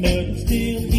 [0.00, 0.97] Hi,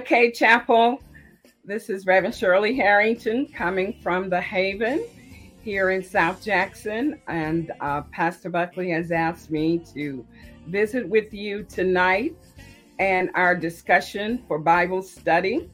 [0.00, 1.00] Cade Chapel.
[1.64, 5.04] This is Reverend Shirley Harrington coming from the Haven
[5.62, 7.20] here in South Jackson.
[7.26, 10.26] And uh, Pastor Buckley has asked me to
[10.66, 12.36] visit with you tonight
[12.98, 15.68] and our discussion for Bible study.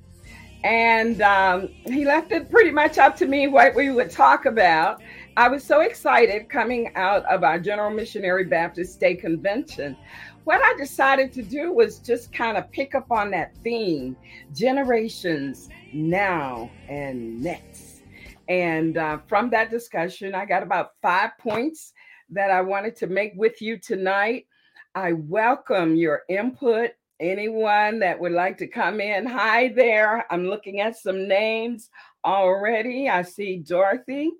[0.62, 5.02] And um, he left it pretty much up to me what we would talk about.
[5.36, 9.96] I was so excited coming out of our General Missionary Baptist State Convention
[10.44, 14.16] what I decided to do was just kind of pick up on that theme
[14.54, 18.02] generations now and next.
[18.48, 21.94] And uh, from that discussion, I got about five points
[22.30, 24.46] that I wanted to make with you tonight.
[24.94, 26.90] I welcome your input.
[27.20, 30.26] Anyone that would like to come in, hi there.
[30.30, 31.88] I'm looking at some names
[32.24, 33.08] already.
[33.08, 34.32] I see Dorothy.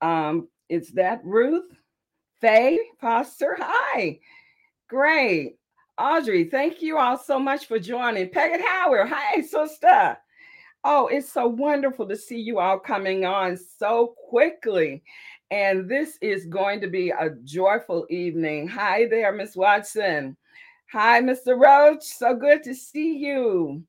[0.00, 1.70] Um, is that Ruth?
[2.40, 3.56] Faye Foster?
[3.60, 4.18] Hi.
[4.90, 5.54] Great.
[5.98, 8.28] Audrey, thank you all so much for joining.
[8.28, 10.18] Peggy Howard, hi, sister.
[10.82, 15.04] Oh, it's so wonderful to see you all coming on so quickly.
[15.52, 18.66] And this is going to be a joyful evening.
[18.66, 20.36] Hi there, Miss Watson.
[20.90, 21.56] Hi, Mr.
[21.56, 22.02] Roach.
[22.02, 23.84] So good to see you.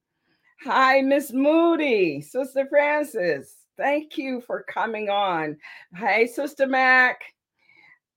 [0.63, 3.56] Hi, Miss Moody, Sister Francis.
[3.75, 5.57] Thank you for coming on.
[5.95, 7.24] Hey, Sister Mac.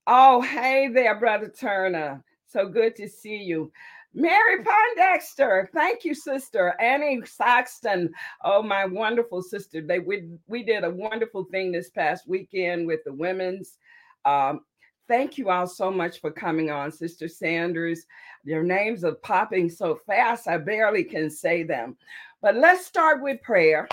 [0.05, 2.23] Oh, hey there, Brother Turner.
[2.55, 3.69] So good to see you.
[4.13, 6.73] Mary Pondexter, thank you, sister.
[6.79, 8.13] Annie Saxton,
[8.45, 9.81] oh my wonderful sister.
[9.81, 13.77] They we we did a wonderful thing this past weekend with the women's.
[14.23, 14.61] Um,
[15.09, 18.05] thank you all so much for coming on, Sister Sanders.
[18.45, 21.97] Your names are popping so fast, I barely can say them.
[22.41, 23.85] But let's start with prayer.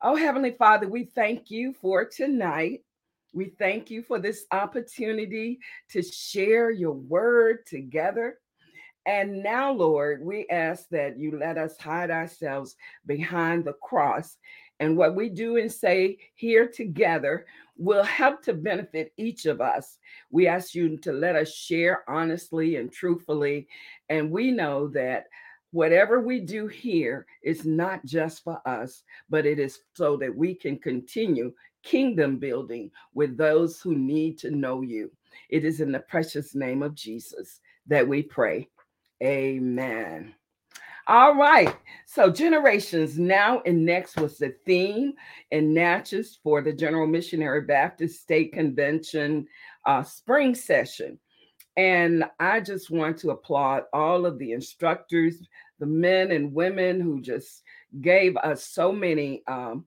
[0.00, 2.85] Oh, Heavenly Father, we thank you for tonight.
[3.36, 5.60] We thank you for this opportunity
[5.90, 8.38] to share your word together.
[9.04, 14.38] And now, Lord, we ask that you let us hide ourselves behind the cross
[14.80, 17.46] And what we do and say here together
[17.78, 19.98] will help to benefit each of us.
[20.30, 23.68] We ask you to let us share honestly and truthfully.
[24.08, 25.26] And we know that
[25.72, 30.54] whatever we do here is not just for us, but it is so that we
[30.54, 31.52] can continue
[31.86, 35.10] kingdom building with those who need to know you.
[35.48, 38.68] It is in the precious name of Jesus that we pray.
[39.22, 40.34] Amen.
[41.06, 41.74] All right.
[42.04, 45.12] So, generations now and next was the theme
[45.52, 49.46] in Natchez for the General Missionary Baptist State Convention
[49.86, 51.20] uh, spring session.
[51.76, 55.36] And I just want to applaud all of the instructors,
[55.78, 57.62] the men and women who just
[58.00, 59.84] gave us so many um,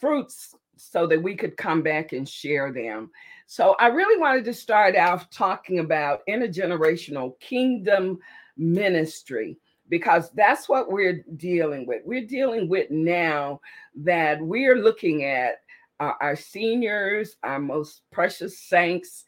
[0.00, 3.10] fruits so that we could come back and share them.
[3.46, 8.18] So I really wanted to start out talking about intergenerational kingdom
[8.56, 9.58] ministry
[9.88, 12.02] because that's what we're dealing with.
[12.04, 13.60] We're dealing with now
[13.96, 15.56] that we're looking at
[16.00, 19.24] uh, our seniors, our most precious saints,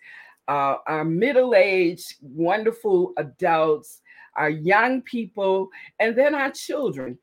[0.48, 4.02] uh, our middle aged, wonderful adults,
[4.36, 5.68] our young people,
[5.98, 7.18] and then our children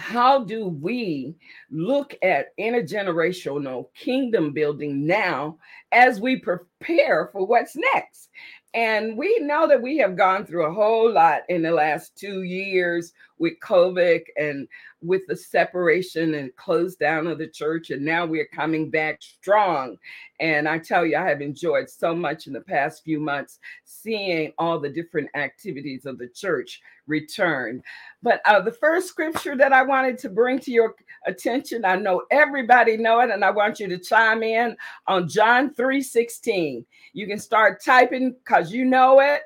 [0.00, 1.36] how do we
[1.70, 5.58] look at intergenerational kingdom building now
[5.92, 8.30] as we prepare for what's next?
[8.72, 12.42] And we know that we have gone through a whole lot in the last two
[12.42, 14.68] years with COVID and
[15.02, 17.90] with the separation and close down of the church.
[17.90, 19.96] And now we're coming back strong.
[20.38, 24.52] And I tell you, I have enjoyed so much in the past few months seeing
[24.58, 27.82] all the different activities of the church return.
[28.22, 30.94] But uh, the first scripture that I wanted to bring to your
[31.26, 34.76] attention, I know everybody know it, and I want you to chime in
[35.06, 36.84] on John 3 16.
[37.14, 39.40] You can start typing because you know it.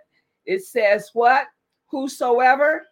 [0.46, 1.46] It says, What?
[1.87, 2.85] Whosoever.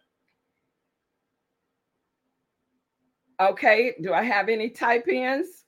[3.49, 5.65] Okay, do I have any type ins?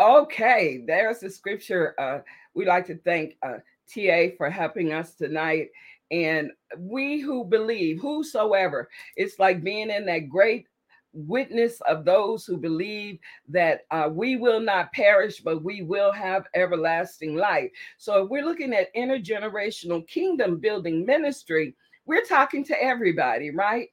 [0.00, 1.94] Okay, there's the scripture.
[2.00, 2.20] Uh,
[2.54, 3.58] we like to thank uh,
[3.92, 5.68] TA for helping us tonight.
[6.10, 10.66] And we who believe, whosoever, it's like being in that great
[11.12, 13.18] witness of those who believe
[13.48, 17.70] that uh, we will not perish, but we will have everlasting life.
[17.98, 23.88] So if we're looking at intergenerational kingdom building ministry, we're talking to everybody, right?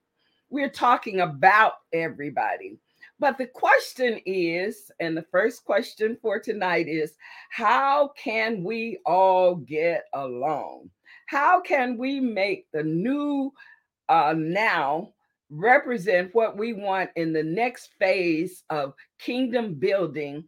[0.55, 2.79] We're talking about everybody.
[3.19, 7.15] But the question is, and the first question for tonight is
[7.49, 10.91] how can we all get along?
[11.25, 13.51] How can we make the new
[14.07, 15.11] uh, now
[15.49, 20.45] represent what we want in the next phase of kingdom building?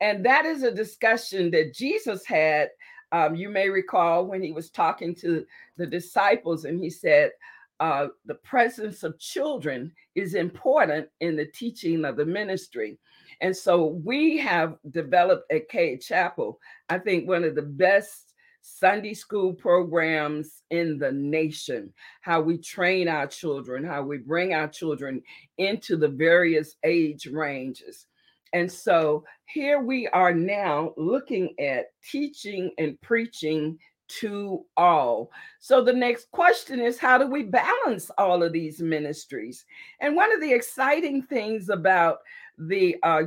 [0.00, 2.68] And that is a discussion that Jesus had.
[3.10, 5.44] Um, you may recall when he was talking to
[5.76, 7.32] the disciples and he said,
[7.80, 12.98] uh, the presence of children is important in the teaching of the ministry.
[13.40, 16.58] And so we have developed at Cade Chapel,
[16.88, 21.92] I think, one of the best Sunday school programs in the nation,
[22.22, 25.22] how we train our children, how we bring our children
[25.56, 28.06] into the various age ranges.
[28.52, 33.78] And so here we are now looking at teaching and preaching
[34.08, 35.30] to all.
[35.60, 39.64] So the next question is how do we balance all of these ministries?
[40.00, 42.18] And one of the exciting things about
[42.58, 43.24] the uh,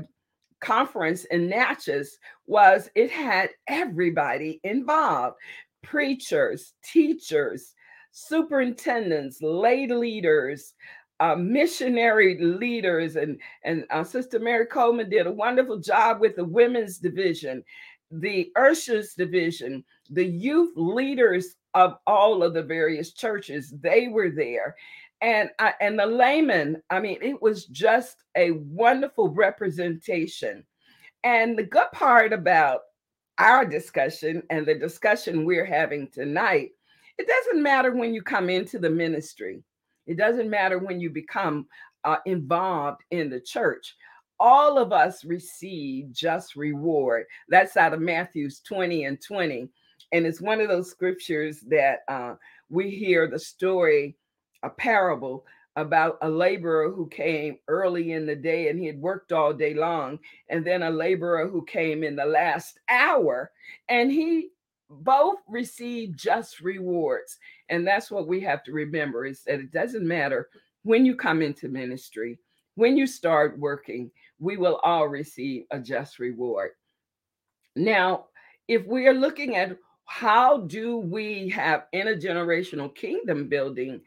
[0.59, 5.37] conference in Natchez was it had everybody involved
[5.81, 7.73] preachers, teachers,
[8.11, 10.73] superintendents, lay leaders,
[11.19, 16.43] uh, missionary leaders, and and uh, Sister Mary Coleman did a wonderful job with the
[16.43, 17.63] women's division,
[18.09, 24.75] the Ushers division, the youth leaders of all of the various churches, they were there.
[25.21, 30.65] And I, and the laymen, I mean, it was just a wonderful representation.
[31.23, 32.81] And the good part about
[33.37, 36.71] our discussion and the discussion we're having tonight,
[37.17, 39.63] it doesn't matter when you come into the ministry.
[40.07, 41.67] It doesn't matter when you become
[42.03, 43.95] uh, involved in the church
[44.41, 47.25] all of us receive just reward.
[47.47, 49.69] That's out of Matthew's 20 and 20.
[50.11, 52.35] And it's one of those scriptures that uh,
[52.69, 54.15] we hear the story,
[54.63, 55.45] a parable
[55.77, 59.73] about a laborer who came early in the day and he had worked all day
[59.73, 63.51] long, and then a laborer who came in the last hour
[63.87, 64.49] and he
[64.89, 67.37] both received just rewards.
[67.69, 70.49] And that's what we have to remember is that it doesn't matter
[70.83, 72.39] when you come into ministry,
[72.75, 76.71] when you start working, we will all receive a just reward.
[77.75, 78.25] Now,
[78.67, 79.77] if we are looking at
[80.11, 84.01] how do we have intergenerational kingdom building,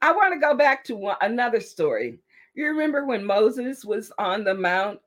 [0.00, 2.18] I want to go back to one, another story.
[2.54, 5.00] You remember when Moses was on the mount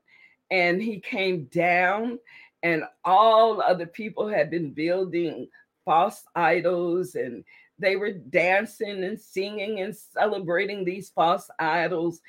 [0.52, 2.20] and he came down,
[2.62, 5.48] and all of the people had been building
[5.84, 7.42] false idols and
[7.80, 12.20] they were dancing and singing and celebrating these false idols.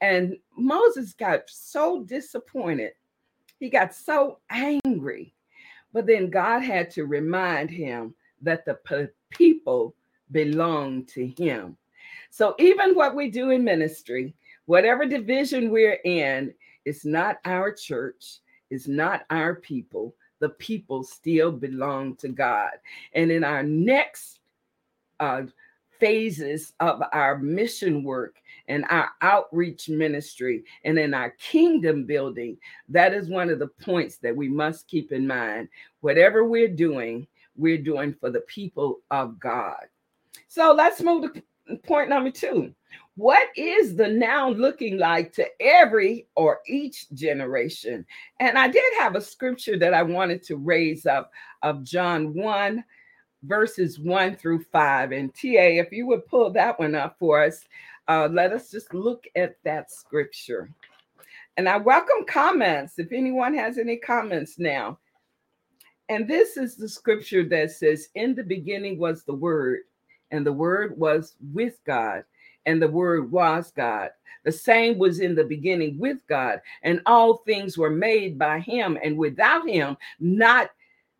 [0.00, 2.92] And Moses got so disappointed.
[3.60, 5.33] He got so angry.
[5.94, 9.94] But then God had to remind him that the people
[10.32, 11.76] belong to him.
[12.30, 14.34] So even what we do in ministry,
[14.66, 16.52] whatever division we're in,
[16.84, 20.14] it's not our church, it's not our people.
[20.40, 22.72] The people still belong to God.
[23.14, 24.40] And in our next
[25.20, 25.42] uh,
[26.00, 28.36] phases of our mission work
[28.68, 32.56] and our outreach ministry and in our kingdom building,
[32.88, 35.68] that is one of the points that we must keep in mind.
[36.00, 39.84] Whatever we're doing, we're doing for the people of God.
[40.48, 42.74] So let's move to point number two.
[43.16, 48.04] What is the now looking like to every or each generation?
[48.40, 51.30] And I did have a scripture that I wanted to raise up
[51.62, 52.84] of John 1
[53.44, 55.12] verses 1 through 5.
[55.12, 57.64] And TA, if you would pull that one up for us,
[58.08, 60.70] uh, let us just look at that scripture.
[61.56, 64.98] And I welcome comments if anyone has any comments now.
[66.08, 69.80] And this is the scripture that says, In the beginning was the Word,
[70.30, 72.24] and the Word was with God,
[72.66, 74.10] and the Word was God.
[74.44, 78.98] The same was in the beginning with God, and all things were made by Him,
[79.02, 80.70] and without Him, not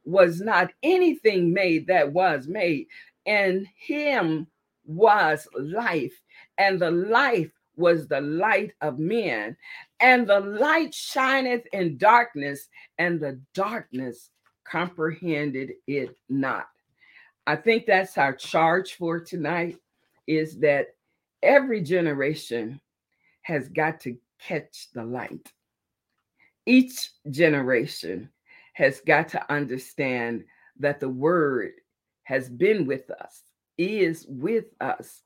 [0.05, 2.87] was not anything made that was made.
[3.27, 4.47] And him
[4.87, 6.13] was life,
[6.59, 9.57] and the life was the light of men.
[10.01, 12.69] And the light shineth in darkness,
[12.99, 14.31] and the darkness
[14.65, 16.69] comprehended it not.
[17.47, 19.77] I think that's our charge for tonight
[20.27, 20.95] is that
[21.43, 22.81] every generation
[23.43, 25.53] has got to catch the light.
[26.67, 28.31] Each generation
[28.73, 30.45] has got to understand
[30.81, 31.73] that the word
[32.23, 33.43] has been with us,
[33.77, 35.21] is with us,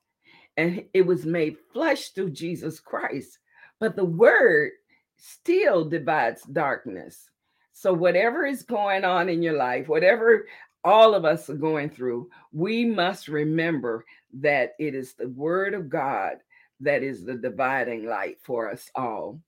[0.58, 3.38] and it was made flesh through Jesus Christ.
[3.78, 4.72] But the word
[5.16, 7.30] still divides darkness.
[7.72, 10.46] So, whatever is going on in your life, whatever
[10.84, 14.04] all of us are going through, we must remember
[14.40, 16.38] that it is the word of God
[16.80, 19.40] that is the dividing light for us all.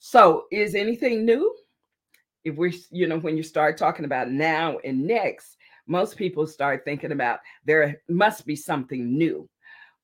[0.00, 1.54] So, is anything new?
[2.44, 6.82] if we you know when you start talking about now and next most people start
[6.86, 9.46] thinking about there must be something new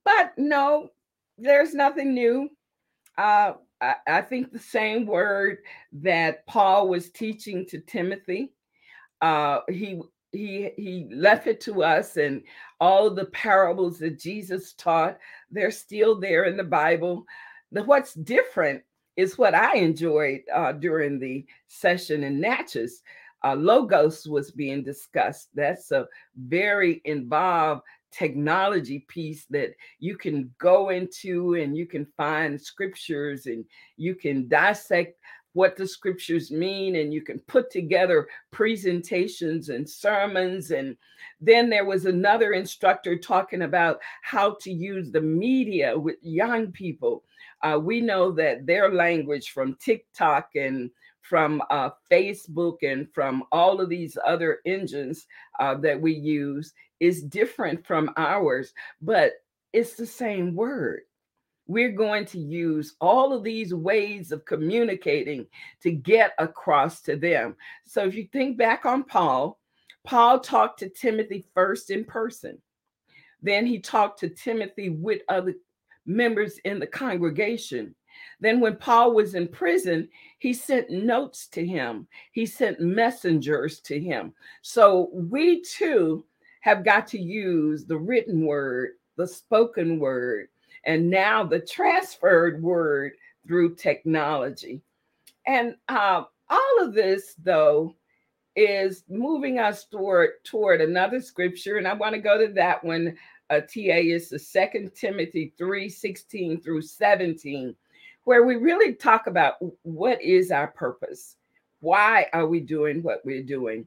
[0.06, 0.88] but no
[1.36, 2.48] there's nothing new
[3.18, 3.52] uh,
[4.06, 5.58] I, think the same word
[5.92, 8.52] that paul was teaching to timothy
[9.20, 10.00] uh, he
[10.32, 12.42] he he left it to us and
[12.80, 15.18] all the parables that jesus taught
[15.50, 17.26] they're still there in the bible
[17.72, 18.82] the what's different
[19.16, 23.02] is what I enjoyed uh, during the session in Natchez.
[23.44, 25.48] Uh, Logos was being discussed.
[25.54, 27.82] That's a very involved
[28.12, 33.64] technology piece that you can go into and you can find scriptures and
[33.96, 35.18] you can dissect
[35.56, 40.70] what the scriptures mean and you can put together presentations and sermons.
[40.70, 40.98] And
[41.40, 47.25] then there was another instructor talking about how to use the media with young people.
[47.62, 50.90] Uh, we know that their language from TikTok and
[51.28, 55.26] from uh, Facebook and from all of these other engines
[55.59, 59.33] uh, that we use is different from ours, but
[59.73, 61.00] it's the same word.
[61.66, 65.47] We're going to use all of these ways of communicating
[65.83, 67.56] to get across to them.
[67.85, 69.59] So if you think back on Paul,
[70.04, 72.59] Paul talked to Timothy first in person.
[73.42, 75.54] Then he talked to Timothy with other
[76.06, 77.97] members in the congregation.
[78.40, 83.99] Then, when Paul was in prison, he sent notes to him, he sent messengers to
[83.99, 84.33] him.
[84.62, 86.25] So, we too
[86.61, 90.49] have got to use the written word, the spoken word,
[90.85, 93.12] and now the transferred word
[93.47, 94.83] through technology.
[95.47, 97.95] And uh, all of this, though,
[98.57, 103.16] is moving us toward toward another scripture, and I want to go to that one
[103.50, 107.75] uh, TA is the Second Timothy 3 16 through 17,
[108.26, 111.37] where we really talk about what is our purpose?
[111.78, 113.87] Why are we doing what we're doing?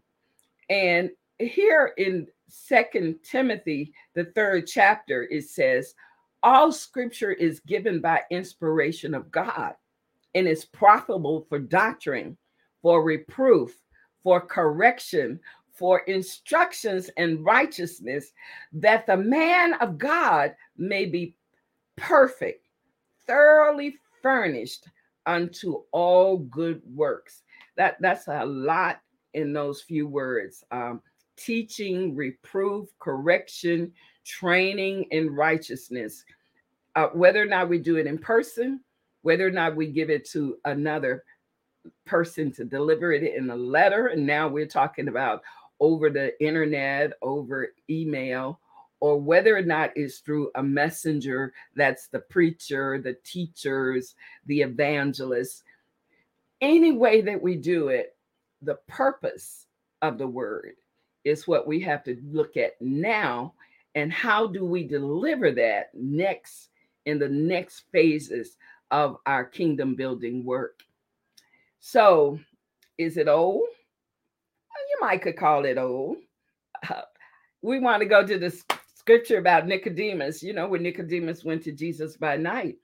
[0.69, 5.93] And here in Second Timothy, the third chapter, it says,
[6.41, 9.73] All scripture is given by inspiration of God
[10.33, 12.37] and is profitable for doctrine,
[12.81, 13.75] for reproof,
[14.23, 15.37] for correction,
[15.73, 18.31] for instructions in righteousness,
[18.71, 21.35] that the man of God may be
[21.97, 22.65] perfect,
[23.27, 24.87] thoroughly furnished
[25.25, 27.43] unto all good works.
[27.77, 29.01] That that's a lot
[29.33, 30.63] in those few words.
[30.71, 31.01] Um,
[31.37, 33.93] teaching, reproof, correction,
[34.25, 36.25] training in righteousness.
[36.95, 38.81] Uh, whether or not we do it in person,
[39.21, 41.23] whether or not we give it to another
[42.05, 45.41] person to deliver it in a letter, and now we're talking about
[45.79, 48.59] over the internet, over email,
[48.99, 54.15] or whether or not it's through a messenger that's the preacher, the teachers,
[54.45, 55.63] the evangelists.
[56.61, 58.17] Any way that we do it,
[58.61, 59.67] the purpose
[60.01, 60.73] of the word
[61.23, 63.53] is what we have to look at now.
[63.95, 66.69] And how do we deliver that next
[67.05, 68.57] in the next phases
[68.91, 70.81] of our kingdom building work?
[71.79, 72.39] So,
[72.97, 73.67] is it old?
[74.89, 76.17] You might could call it old.
[76.89, 77.01] Uh,
[77.61, 78.61] we want to go to the
[79.09, 80.43] scripture about Nicodemus.
[80.43, 82.75] You know, when Nicodemus went to Jesus by night,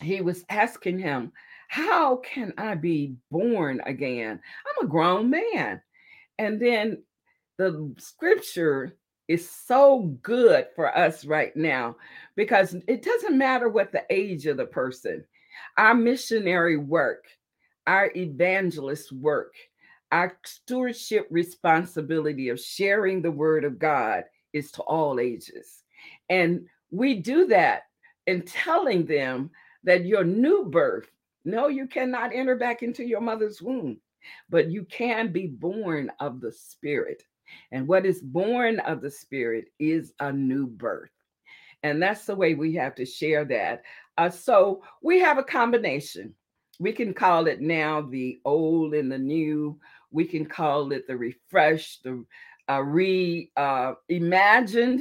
[0.00, 1.32] he was asking him,
[1.66, 4.38] How can I be born again?
[4.38, 5.82] I'm a grown man.
[6.38, 7.02] And then
[7.58, 11.96] the scripture is so good for us right now
[12.36, 15.24] because it doesn't matter what the age of the person.
[15.76, 17.24] Our missionary work,
[17.88, 19.54] our evangelist work,
[20.12, 24.22] our stewardship responsibility of sharing the word of God
[24.54, 25.82] is to all ages.
[26.30, 27.82] And we do that
[28.26, 29.50] in telling them
[29.82, 31.10] that your new birth,
[31.44, 33.98] no, you cannot enter back into your mother's womb,
[34.48, 37.22] but you can be born of the Spirit.
[37.72, 41.10] And what is born of the Spirit is a new birth.
[41.82, 43.82] And that's the way we have to share that.
[44.16, 46.34] Uh, so we have a combination.
[46.80, 49.78] We can call it now the old and the new.
[50.10, 52.24] We can call it the refresh, the
[52.68, 53.96] uh, reimagined.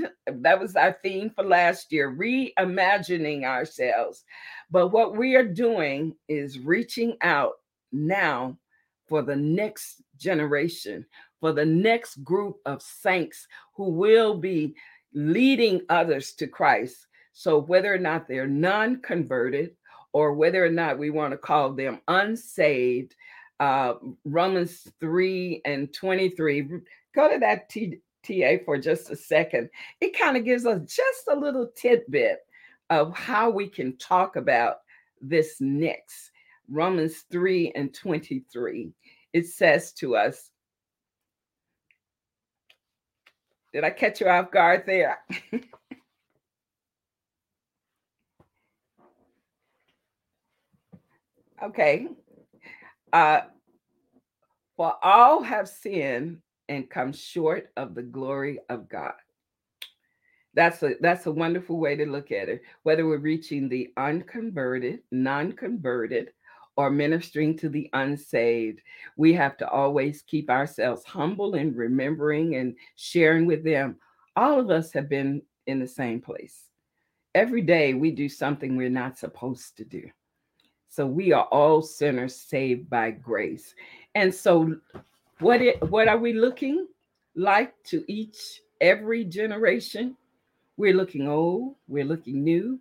[0.06, 4.24] Uh, that was our theme for last year, reimagining ourselves.
[4.70, 7.54] But what we are doing is reaching out
[7.92, 8.58] now
[9.08, 11.06] for the next generation,
[11.40, 14.76] for the next group of saints who will be
[15.14, 17.08] leading others to Christ.
[17.34, 19.76] So, whether or not they're non converted
[20.12, 23.16] or whether or not we want to call them unsaved,
[23.60, 23.96] uh,
[24.26, 26.68] Romans 3 and 23
[27.14, 29.70] go to that T- TA for just a second.
[30.02, 32.40] It kind of gives us just a little tidbit
[32.90, 34.78] of how we can talk about
[35.22, 36.32] this next.
[36.70, 38.92] Romans 3 and 23.
[39.34, 40.50] It says to us,
[43.74, 45.18] Did I catch you off guard there?
[51.64, 52.08] okay.
[53.12, 53.42] Uh,
[54.78, 56.38] for all have sinned
[56.70, 59.14] and come short of the glory of God.
[60.56, 62.62] That's a that's a wonderful way to look at it.
[62.84, 66.32] Whether we're reaching the unconverted, non-converted,
[66.76, 68.82] or ministering to the unsaved,
[69.18, 73.98] we have to always keep ourselves humble and remembering and sharing with them.
[74.36, 76.70] All of us have been in the same place.
[77.36, 80.10] Every day we do something we're not supposed to do.
[80.90, 83.74] So we are all sinners saved by grace.
[84.14, 84.76] And so
[85.44, 86.88] what it what are we looking
[87.36, 90.16] like to each every generation?
[90.78, 92.80] We're looking old, we're looking new,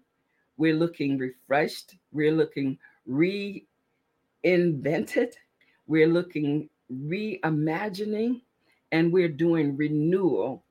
[0.56, 3.64] we're looking refreshed, we're looking reinvented,
[5.88, 8.42] we're looking reimagining,
[8.92, 10.62] and we're doing renewal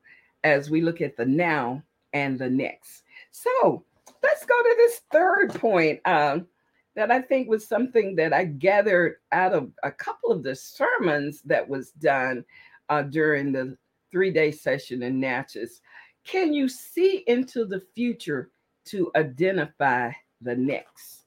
[0.46, 3.04] as we look at the now and the next.
[3.32, 3.84] So
[4.24, 6.00] let's go to this third point.
[6.06, 6.48] Um,
[6.96, 11.42] that I think was something that I gathered out of a couple of the sermons
[11.44, 12.44] that was done
[12.90, 13.78] uh, during the
[14.12, 15.82] three day session in Natchez.
[16.26, 18.52] Can you see into the future
[18.86, 21.26] to identify the next?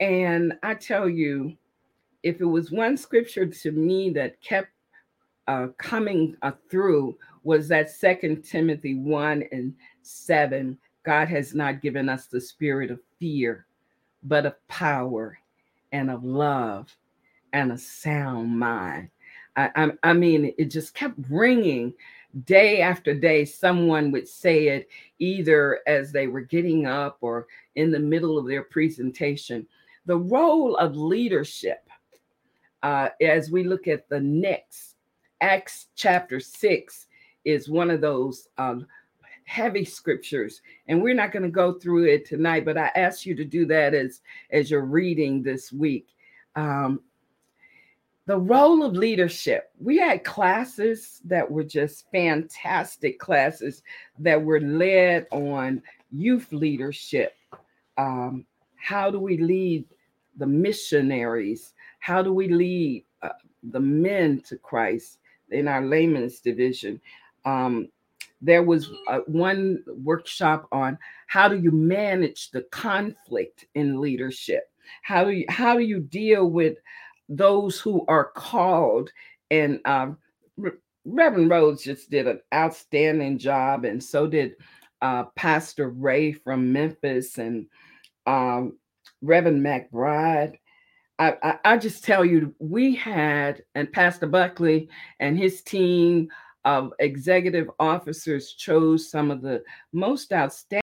[0.00, 1.56] And I tell you,
[2.22, 4.70] if it was one scripture to me that kept
[5.46, 12.08] uh, coming uh, through was that second timothy 1 and 7 god has not given
[12.08, 13.66] us the spirit of fear
[14.22, 15.38] but of power
[15.92, 16.94] and of love
[17.52, 19.10] and a sound mind.
[19.56, 21.92] I, I, I, mean, it just kept ringing
[22.44, 23.44] day after day.
[23.44, 28.46] Someone would say it either as they were getting up or in the middle of
[28.46, 29.66] their presentation.
[30.06, 31.88] The role of leadership,
[32.82, 34.96] uh, as we look at the next,
[35.40, 37.06] Acts chapter 6
[37.44, 38.86] is one of those um,
[39.50, 43.34] heavy scriptures and we're not going to go through it tonight but i ask you
[43.34, 44.20] to do that as
[44.52, 46.08] as you're reading this week
[46.56, 47.00] um,
[48.26, 53.82] the role of leadership we had classes that were just fantastic classes
[54.20, 55.82] that were led on
[56.12, 57.34] youth leadership
[57.98, 59.84] um, how do we lead
[60.36, 61.74] the missionaries?
[62.00, 63.30] How do we lead uh,
[63.62, 65.18] the men to Christ
[65.50, 67.00] in our layman's division?
[67.44, 67.88] Um,
[68.40, 74.64] there was uh, one workshop on how do you manage the conflict in leadership?
[75.02, 76.78] How do you how do you deal with
[77.28, 79.10] those who are called?
[79.50, 80.18] And um,
[80.56, 80.72] Re-
[81.04, 84.54] reverend rhodes just did an outstanding job and so did
[85.02, 87.66] uh, pastor ray from memphis and
[88.26, 88.76] um,
[89.22, 90.56] reverend mcbride.
[91.18, 94.88] I, I, I just tell you we had and pastor buckley
[95.20, 96.28] and his team
[96.64, 100.80] of executive officers chose some of the most outstanding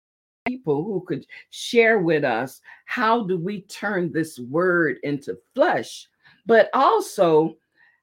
[0.46, 6.08] people who could share with us how do we turn this word into flesh
[6.46, 7.56] but also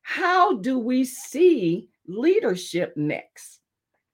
[0.07, 3.59] how do we see leadership next?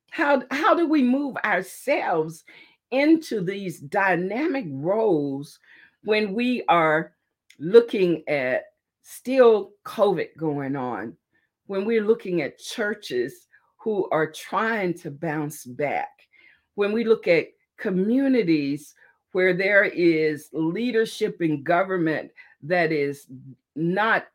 [0.09, 2.43] How how do we move ourselves
[2.89, 5.59] into these dynamic roles
[6.03, 7.13] when we are
[7.59, 8.63] looking at
[9.03, 11.15] still covid going on
[11.73, 16.11] when we're looking at churches who are trying to bounce back,
[16.75, 17.47] when we look at
[17.79, 18.93] communities
[19.31, 22.29] where there is leadership in government
[22.61, 23.25] that is
[23.75, 24.27] not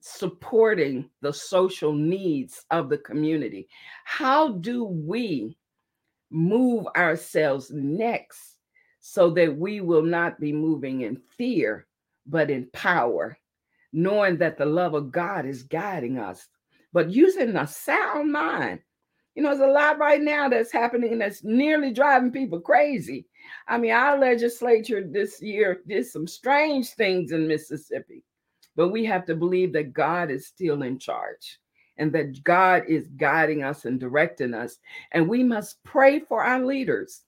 [0.00, 3.68] supporting the social needs of the community,
[4.06, 5.58] how do we
[6.30, 8.56] move ourselves next
[9.00, 11.86] so that we will not be moving in fear,
[12.24, 13.36] but in power,
[13.92, 16.48] knowing that the love of God is guiding us
[16.92, 18.80] but using a sound mind.
[19.34, 23.26] You know, there's a lot right now that's happening that's nearly driving people crazy.
[23.68, 28.24] I mean, our legislature this year did some strange things in Mississippi,
[28.74, 31.60] but we have to believe that God is still in charge
[31.98, 34.78] and that God is guiding us and directing us.
[35.12, 37.22] And we must pray for our leaders.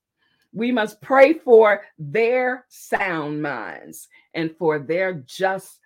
[0.53, 5.79] We must pray for their sound minds and for their just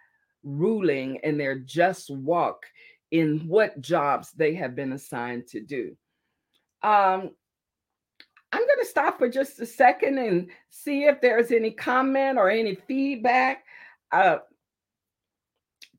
[0.43, 2.65] ruling and their just walk
[3.11, 5.97] in what jobs they have been assigned to do.
[6.83, 7.31] Um,
[8.53, 12.51] I'm going to stop for just a second and see if there's any comment or
[12.51, 13.65] any feedback.
[14.13, 14.39] Uh,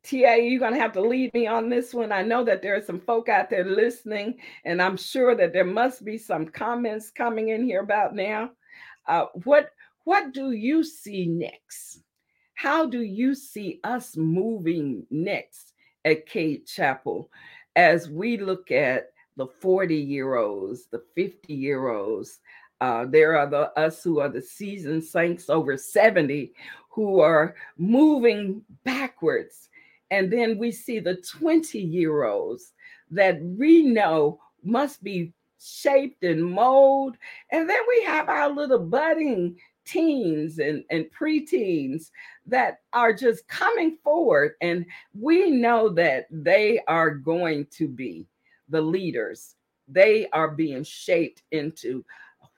[0.03, 2.11] TA, you're going to have to lead me on this one.
[2.11, 5.65] I know that there are some folk out there listening, and I'm sure that there
[5.65, 8.51] must be some comments coming in here about now.
[9.07, 9.71] Uh, what
[10.05, 12.03] what do you see next?
[12.53, 15.73] How do you see us moving next?
[16.05, 17.29] At Cade Chapel
[17.75, 22.39] as we look at the 40 year olds, the 50 year olds.
[22.79, 26.53] Uh, there are the us who are the seasoned saints over 70
[26.89, 29.69] who are moving backwards.
[30.11, 32.73] And then we see the 20 year olds
[33.11, 37.19] that we know must be shaped and molded.
[37.51, 42.11] And then we have our little budding teens and, and preteens
[42.45, 44.53] that are just coming forward.
[44.61, 48.25] And we know that they are going to be
[48.69, 49.55] the leaders.
[49.87, 52.03] They are being shaped into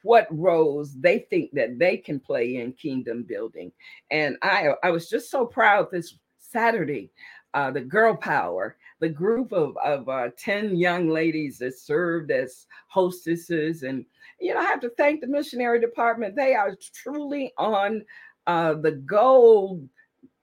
[0.04, 3.72] what roles they think that they can play in kingdom building.
[4.10, 7.12] And I, I was just so proud this Saturday,
[7.54, 12.68] uh, the Girl Power, the group of, of uh, 10 young ladies that served as
[12.88, 14.06] hostesses and
[14.40, 16.36] you know, I have to thank the missionary department.
[16.36, 18.04] They are truly on
[18.46, 19.88] uh, the goal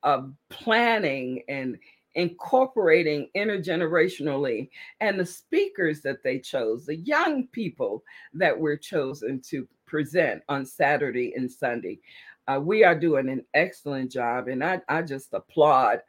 [0.03, 1.79] of planning and
[2.15, 4.69] incorporating intergenerationally
[5.01, 8.03] and the speakers that they chose, the young people
[8.35, 11.99] that were chosen to present on Saturday and Sunday.
[12.47, 16.01] Uh, we are doing an excellent job, and I, I just applaud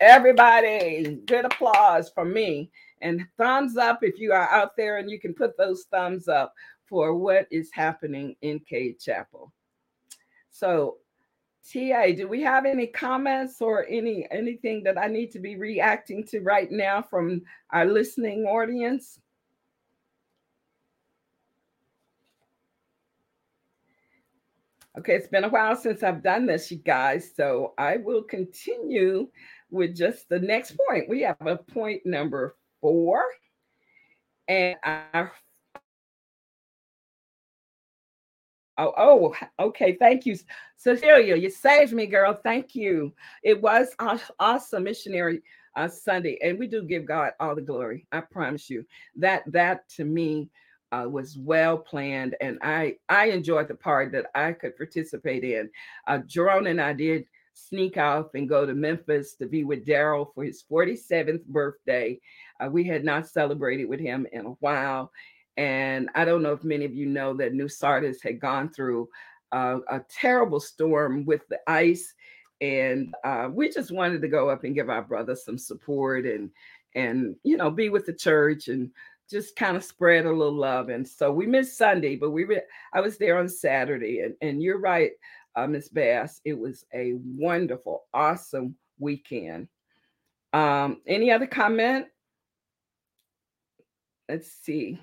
[0.00, 1.20] everybody.
[1.26, 2.70] Good applause from me.
[3.02, 6.54] And thumbs up if you are out there and you can put those thumbs up
[6.88, 9.52] for what is happening in Cade Chapel.
[10.50, 10.98] So,
[11.70, 16.24] TA, do we have any comments or any anything that I need to be reacting
[16.28, 19.18] to right now from our listening audience?
[24.98, 27.30] Okay, it's been a while since I've done this, you guys.
[27.36, 29.28] So I will continue
[29.70, 31.08] with just the next point.
[31.08, 33.22] We have a point number four.
[34.48, 35.32] And our
[38.78, 39.96] Oh, oh, okay.
[39.98, 40.36] Thank you,
[40.76, 41.36] Cecilia.
[41.36, 42.34] You saved me, girl.
[42.34, 43.12] Thank you.
[43.42, 43.94] It was
[44.38, 45.42] awesome missionary
[45.76, 48.06] uh, Sunday, and we do give God all the glory.
[48.12, 48.84] I promise you
[49.16, 50.50] that that to me
[50.92, 55.70] uh, was well planned, and I I enjoyed the part that I could participate in.
[56.06, 60.32] Uh, Jerome and I did sneak off and go to Memphis to be with Daryl
[60.34, 62.20] for his 47th birthday.
[62.60, 65.10] Uh, we had not celebrated with him in a while,
[65.56, 69.08] and I don't know if many of you know that New Sardis had gone through
[69.52, 72.14] uh, a terrible storm with the ice,
[72.60, 76.50] and uh, we just wanted to go up and give our brother some support and
[76.94, 78.90] and you know be with the church and
[79.28, 80.88] just kind of spread a little love.
[80.88, 82.46] And so we missed Sunday, but we
[82.92, 85.12] I was there on Saturday, and and you're right,
[85.54, 86.40] uh, Miss Bass.
[86.44, 89.68] It was a wonderful, awesome weekend.
[90.52, 92.06] Um, any other comment?
[94.28, 94.98] Let's see.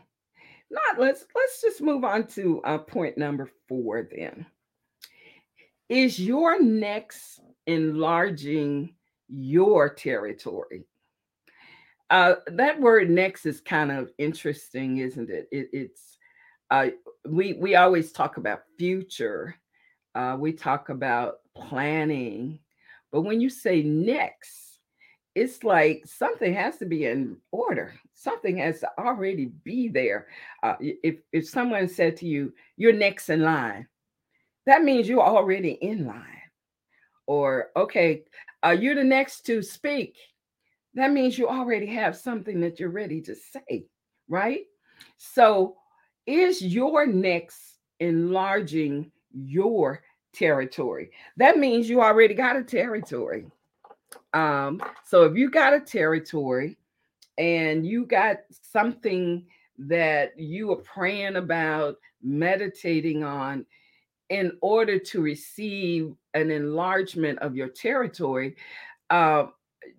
[0.73, 4.45] Not let's let's just move on to uh, point number four then.
[5.87, 8.95] Is your next enlarging
[9.27, 10.85] your territory?
[12.09, 15.47] Uh, that word next is kind of interesting, isn't it?
[15.51, 16.17] it it's
[16.71, 16.87] uh,
[17.27, 19.55] we we always talk about future,
[20.15, 22.57] uh, we talk about planning,
[23.11, 24.72] but when you say next,
[25.35, 27.93] it's like something has to be in order.
[28.13, 30.27] Something has to already be there.
[30.61, 33.87] Uh, if if someone said to you, "You're next in line,"
[34.65, 36.27] that means you're already in line.
[37.25, 38.23] Or okay,
[38.63, 40.17] uh, you're the next to speak.
[40.93, 43.87] That means you already have something that you're ready to say,
[44.27, 44.65] right?
[45.17, 45.77] So,
[46.27, 51.09] is your next enlarging your territory?
[51.37, 53.47] That means you already got a territory.
[54.33, 56.77] Um, so if you got a territory
[57.37, 59.45] and you got something
[59.77, 63.65] that you are praying about, meditating on,
[64.29, 68.55] in order to receive an enlargement of your territory,
[69.09, 69.47] uh,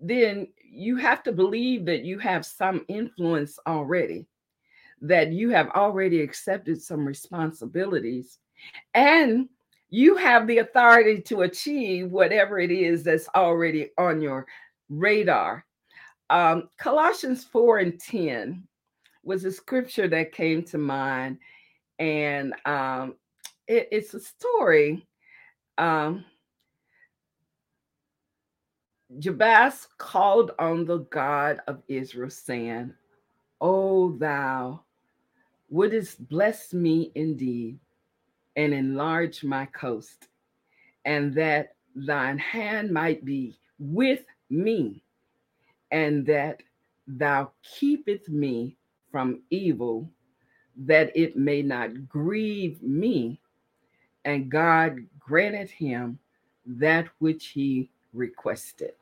[0.01, 4.27] then you have to believe that you have some influence already,
[5.01, 8.39] that you have already accepted some responsibilities,
[8.95, 9.49] and
[9.95, 14.45] you have the authority to achieve whatever it is that's already on your
[14.89, 15.65] radar.
[16.31, 18.67] Um, Colossians 4 and 10
[19.23, 21.39] was a scripture that came to mind,
[22.01, 23.15] and um,
[23.69, 25.07] it, it's a story.
[25.79, 26.25] Um,
[29.21, 32.93] Jabez called on the God of Israel, saying,
[33.61, 34.83] O thou
[35.71, 37.79] wouldst bless me indeed
[38.57, 40.29] and enlarge my coast,
[41.05, 45.03] and that thine hand might be with me,
[45.91, 46.63] and that
[47.07, 48.77] thou keepeth me
[49.11, 50.09] from evil,
[50.77, 53.39] that it may not grieve me.
[54.25, 56.19] And God granted him
[56.67, 58.93] that which he requested.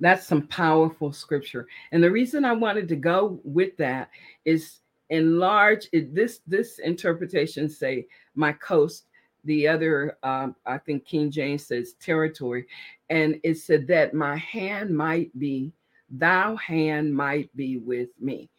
[0.00, 1.68] That's some powerful scripture.
[1.92, 4.10] And the reason I wanted to go with that
[4.44, 4.78] is
[5.12, 9.06] enlarge it, this this interpretation say my coast
[9.44, 12.66] the other um, i think king james says territory
[13.10, 15.72] and it said that my hand might be
[16.12, 18.50] thou hand might be with me.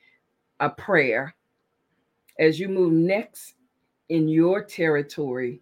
[0.59, 1.35] A prayer.
[2.39, 3.53] As you move next
[4.09, 5.61] in your territory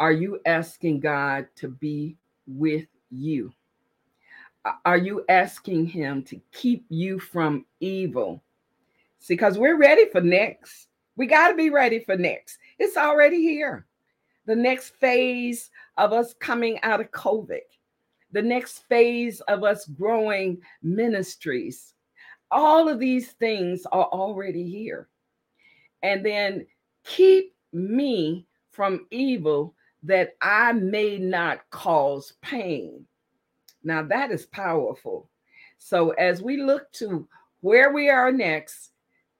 [0.00, 3.52] are you asking god to be with you?
[4.84, 8.42] Are you asking him to keep you from evil
[9.24, 10.88] See, because we're ready for next.
[11.16, 12.58] We got to be ready for next.
[12.78, 13.86] It's already here.
[14.44, 17.62] The next phase of us coming out of COVID,
[18.32, 21.94] the next phase of us growing ministries.
[22.50, 25.08] All of these things are already here.
[26.02, 26.66] And then
[27.06, 33.06] keep me from evil that I may not cause pain.
[33.82, 35.30] Now that is powerful.
[35.78, 37.26] So as we look to
[37.62, 38.90] where we are next,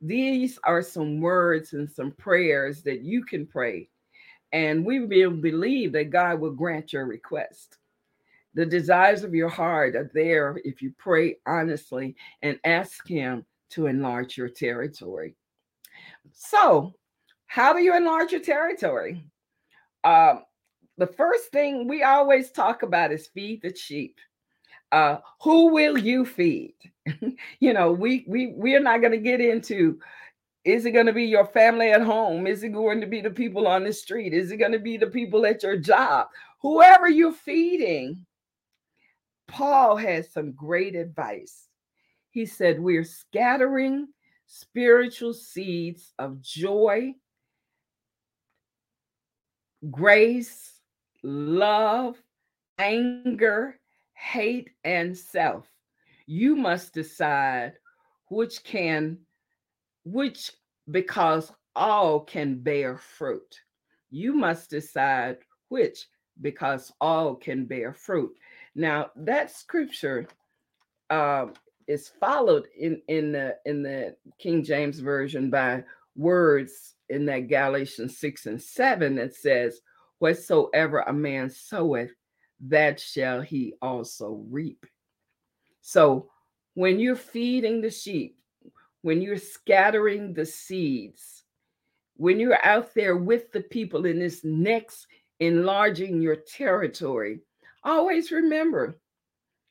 [0.05, 3.89] these are some words and some prayers that you can pray.
[4.53, 7.79] And we will believe that God will grant your request.
[8.53, 13.87] The desires of your heart are there if you pray honestly and ask Him to
[13.87, 15.37] enlarge your territory.
[16.33, 16.95] So,
[17.47, 19.25] how do you enlarge your territory?
[20.05, 20.43] Um,
[20.99, 24.19] the first thing we always talk about is feed the sheep.
[24.95, 26.77] Uh, who will you feed?
[27.59, 29.99] you know, we we we are not going to get into
[30.65, 32.47] is it going to be your family at home?
[32.47, 34.33] Is it going to be the people on the street?
[34.33, 36.29] Is it going to be the people at your job?
[36.61, 38.25] Whoever you're feeding.
[39.49, 41.67] Paul has some great advice.
[42.31, 44.07] He said, We're scattering
[44.47, 47.15] spiritual seeds of joy,
[49.91, 50.73] grace,
[51.25, 52.17] love,
[52.79, 53.81] anger,
[54.15, 55.67] hate, and self.
[56.27, 57.75] You must decide
[58.29, 59.19] which can
[60.05, 60.51] which
[60.91, 63.61] because all can bear fruit.
[64.11, 66.07] You must decide which
[66.41, 68.37] because all can bear fruit.
[68.75, 70.27] Now that scripture
[71.11, 71.47] uh,
[71.87, 75.85] is followed in in the in the king james version by
[76.17, 79.81] words in that Galatians 6 and 7 that says,
[80.19, 82.13] Whatsoever a man soweth,
[82.69, 84.87] that shall he also reap.
[85.81, 86.31] So
[86.75, 88.39] when you're feeding the sheep,
[89.03, 91.45] when you're scattering the seeds,
[92.17, 95.07] when you're out there with the people in this next
[95.41, 97.41] enlarging your territory,
[97.83, 98.99] always remember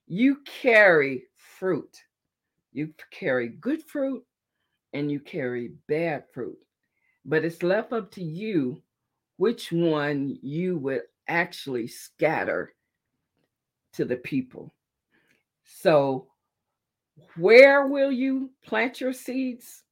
[0.07, 2.03] you carry fruit.
[2.73, 4.23] You carry good fruit
[4.93, 6.57] and you carry bad fruit.
[7.25, 8.81] But it's left up to you
[9.37, 12.73] which one you would actually scatter
[13.93, 14.73] to the people.
[15.63, 16.27] So,
[17.37, 19.83] where will you plant your seeds?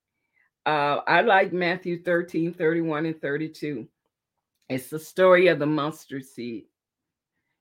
[0.66, 3.88] Uh, I like Matthew 13, 31, and 32.
[4.70, 6.66] It's the story of the mustard seed.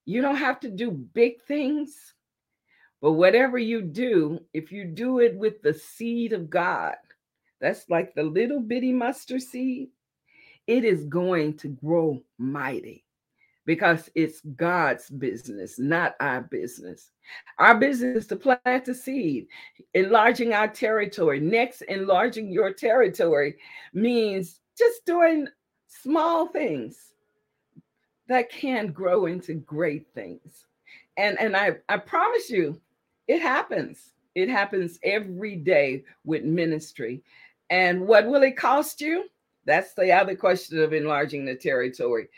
[0.05, 2.15] You don't have to do big things,
[3.01, 6.97] but whatever you do, if you do it with the seed of God,
[7.61, 9.89] that's like the little bitty mustard seed,
[10.67, 13.05] it is going to grow mighty
[13.71, 17.13] because it's God's business, not our business.
[17.57, 19.47] Our business is to plant the seed,
[19.95, 21.39] enlarging our territory.
[21.39, 23.55] Next, enlarging your territory
[23.95, 25.47] means just doing
[25.87, 27.13] small things
[28.27, 30.67] that can grow into great things.
[31.17, 32.81] And and I I promise you
[33.29, 34.15] it happens.
[34.35, 37.23] It happens every day with ministry.
[37.71, 39.27] And what will it cost you?
[39.65, 42.31] That's the other question of enlarging the territory.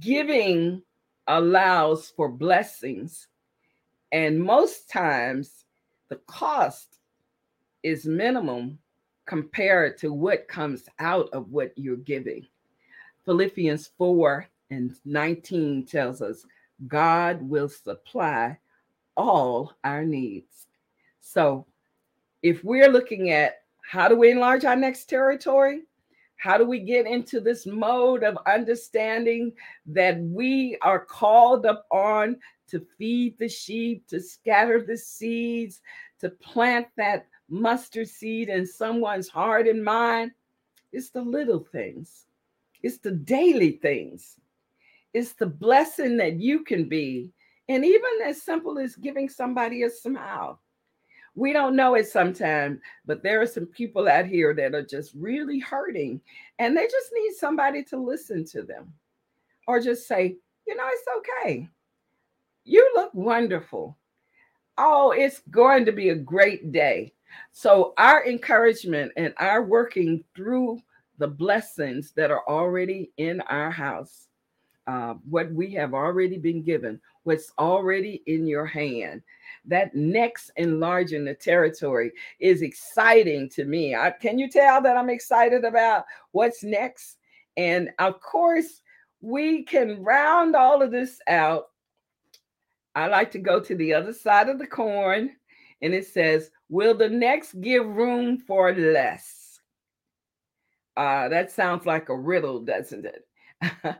[0.00, 0.82] Giving
[1.26, 3.28] allows for blessings,
[4.10, 5.64] and most times
[6.08, 6.98] the cost
[7.82, 8.78] is minimum
[9.26, 12.46] compared to what comes out of what you're giving.
[13.24, 16.44] Philippians 4 and 19 tells us
[16.88, 18.58] God will supply
[19.16, 20.66] all our needs.
[21.20, 21.66] So
[22.42, 25.82] if we're looking at how do we enlarge our next territory?
[26.42, 29.52] How do we get into this mode of understanding
[29.86, 35.82] that we are called upon to feed the sheep, to scatter the seeds,
[36.18, 40.32] to plant that mustard seed in someone's heart and mind?
[40.92, 42.26] It's the little things,
[42.82, 44.40] it's the daily things,
[45.14, 47.30] it's the blessing that you can be.
[47.68, 50.58] And even as simple as giving somebody a smile
[51.34, 55.12] we don't know it sometimes, but there are some people out here that are just
[55.14, 56.20] really hurting
[56.58, 58.92] and they just need somebody to listen to them
[59.66, 61.68] or just say, you know, it's okay.
[62.64, 63.96] You look wonderful.
[64.78, 67.12] Oh, it's going to be a great day.
[67.52, 70.80] So, our encouragement and our working through
[71.18, 74.28] the blessings that are already in our house,
[74.86, 79.22] uh, what we have already been given, what's already in your hand,
[79.64, 83.94] that next enlarging the territory is exciting to me.
[83.94, 87.18] I, can you tell that I'm excited about what's next?
[87.56, 88.82] And of course,
[89.20, 91.66] we can round all of this out.
[92.94, 95.30] I like to go to the other side of the corn,
[95.80, 99.60] and it says, Will the next give room for less?
[100.96, 103.26] Uh, that sounds like a riddle, doesn't it?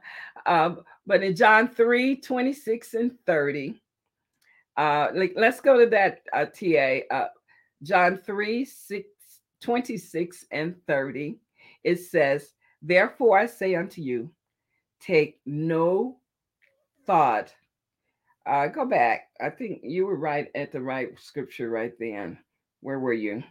[0.46, 3.80] um, but in John 3 26 and 30,
[4.76, 7.00] uh, like, let's go to that uh, TA.
[7.10, 7.28] Uh,
[7.82, 9.08] John 3 6,
[9.60, 11.38] 26 and 30.
[11.84, 14.30] It says, Therefore I say unto you,
[15.00, 16.18] take no
[17.06, 17.52] thought.
[18.46, 19.28] Uh, go back.
[19.40, 22.38] I think you were right at the right scripture right then.
[22.80, 23.42] Where were you?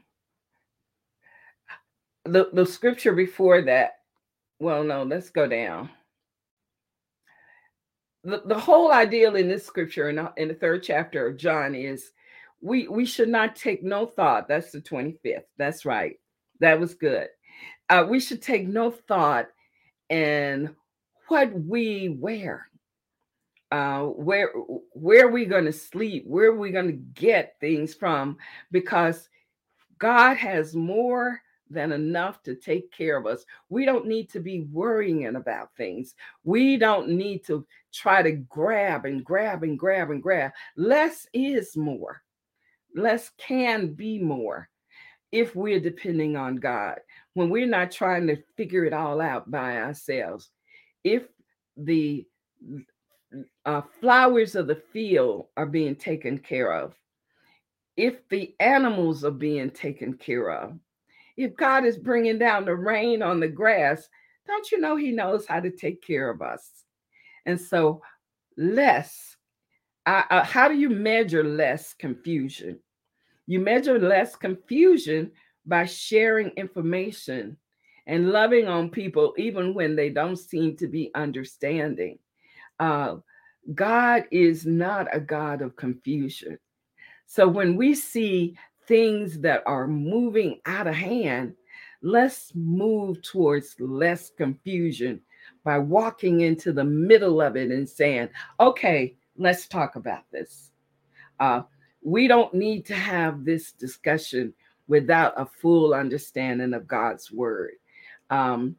[2.26, 4.00] The, the scripture before that.
[4.60, 5.90] Well, no, let's go down
[8.24, 11.76] the, the whole ideal in this scripture in the, in the third chapter of John
[11.76, 12.12] is
[12.62, 14.48] we we should not take no thought.
[14.48, 15.44] That's the 25th.
[15.58, 16.20] That's right.
[16.60, 17.28] That was good.
[17.90, 19.48] Uh, we should take no thought
[20.10, 20.76] in
[21.28, 22.68] what we wear.
[23.72, 24.50] Uh, where
[24.92, 26.26] where are we going to sleep?
[26.28, 28.38] Where are we going to get things from?
[28.72, 29.30] Because
[29.98, 33.46] God has more than enough to take care of us.
[33.70, 36.16] We don't need to be worrying about things.
[36.44, 40.52] We don't need to try to grab and grab and grab and grab.
[40.76, 42.22] Less is more.
[42.96, 44.70] Less can be more
[45.32, 47.00] if we're depending on God.
[47.34, 50.50] When we're not trying to figure it all out by ourselves.
[51.04, 51.24] If
[51.78, 52.28] the
[53.66, 56.94] uh, flowers of the field are being taken care of,
[57.98, 60.78] if the animals are being taken care of,
[61.38, 64.08] if God is bringing down the rain on the grass,
[64.48, 66.84] don't you know He knows how to take care of us?
[67.46, 68.02] And so,
[68.58, 69.36] less,
[70.06, 72.80] uh, how do you measure less confusion?
[73.48, 75.32] You measure less confusion
[75.66, 77.58] by sharing information
[78.08, 82.18] and loving on people even when they don't seem to be understanding.
[82.80, 83.18] Uh,
[83.76, 86.58] God is not a God of confusion.
[87.28, 88.58] So when we see
[88.92, 91.54] things that are moving out of hand,
[92.02, 95.22] let's move towards less confusion
[95.64, 98.28] by walking into the middle of it and saying,
[98.60, 100.72] okay, let's talk about this.
[101.40, 101.62] Uh,
[102.04, 104.54] we don't need to have this discussion
[104.90, 107.76] without a full understanding of God's word.
[108.30, 108.76] Um,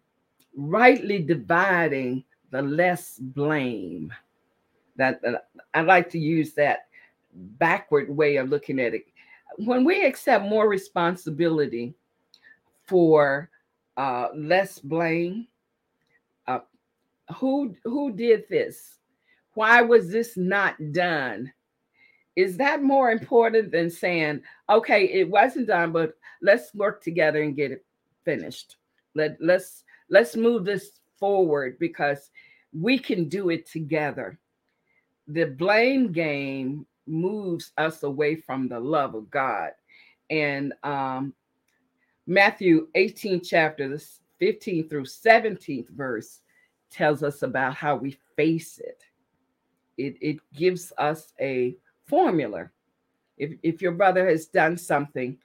[0.54, 4.12] rightly dividing the less blame.
[4.96, 6.80] That, that I like to use that
[7.34, 9.04] backward way of looking at it.
[9.56, 11.94] When we accept more responsibility
[12.84, 13.50] for
[13.96, 15.46] uh, less blame,
[16.46, 16.60] uh,
[17.36, 18.98] who who did this?
[19.54, 21.52] Why was this not done?
[22.36, 27.54] Is that more important than saying, okay, it wasn't done, but let's work together and
[27.54, 27.84] get it
[28.24, 28.76] finished.
[29.14, 32.30] Let let's let's move this forward because
[32.72, 34.38] we can do it together.
[35.28, 39.70] The blame game moves us away from the love of God.
[40.30, 41.34] And um,
[42.26, 43.98] Matthew 18 chapter,
[44.38, 46.40] 15 through 17th verse
[46.90, 49.02] tells us about how we face it.
[49.98, 51.76] It, it gives us a
[52.06, 52.70] formula.
[53.36, 55.38] If, if your brother has done something,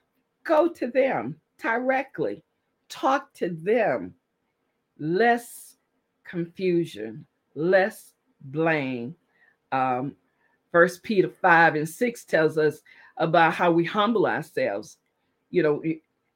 [0.44, 2.42] go to them directly,
[2.88, 4.14] talk to them.
[4.98, 5.76] Less
[6.24, 9.14] confusion, less blame.
[9.72, 10.16] Um,
[10.72, 12.80] First Peter 5 and 6 tells us
[13.16, 14.98] about how we humble ourselves.
[15.50, 15.82] You know,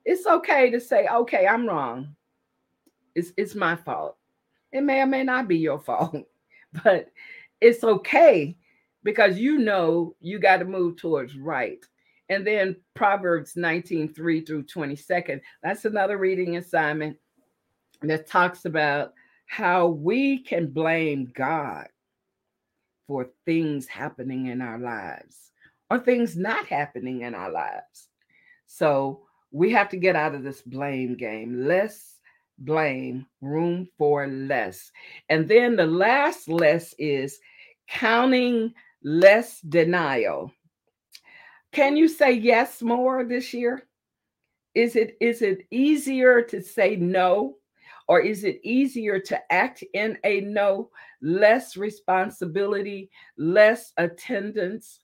[0.05, 2.14] it's okay to say, okay, I'm wrong.
[3.14, 4.16] It's it's my fault.
[4.72, 6.26] It may or may not be your fault,
[6.83, 7.11] but
[7.61, 8.57] it's okay
[9.05, 11.85] because you know you got to move towards right.
[12.28, 15.41] And then Proverbs 19, 3 through 22nd.
[15.62, 17.18] That's another reading assignment
[18.01, 19.12] that talks about
[19.47, 21.89] how we can blame God
[23.07, 25.53] for things happening in our lives
[25.90, 28.09] or things not happening in our lives.
[28.66, 31.66] So we have to get out of this blame game.
[31.66, 32.16] Less
[32.59, 34.90] blame, room for less.
[35.28, 37.38] And then the last less is
[37.88, 38.72] counting
[39.03, 40.53] less denial.
[41.72, 43.82] Can you say yes more this year?
[44.74, 47.57] Is it is it easier to say no
[48.09, 50.90] or is it easier to act in a no,
[51.20, 55.00] less responsibility, less attendance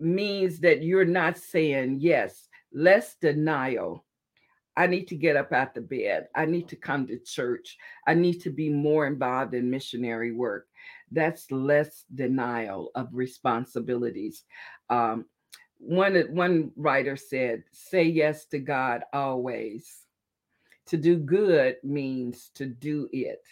[0.00, 4.04] means that you're not saying yes, less denial.
[4.76, 6.28] I need to get up out the bed.
[6.36, 7.76] I need to come to church.
[8.06, 10.68] I need to be more involved in missionary work.
[11.10, 14.44] That's less denial of responsibilities.
[14.88, 15.24] Um,
[15.78, 20.07] one one writer said, "Say yes to God always."
[20.88, 23.42] To do good means to do it.